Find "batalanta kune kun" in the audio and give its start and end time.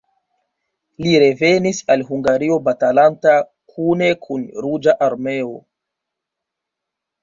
2.71-4.51